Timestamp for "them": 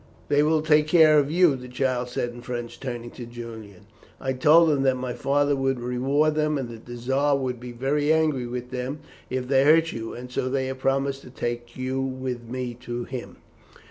4.69-4.81, 6.33-6.57, 8.71-9.01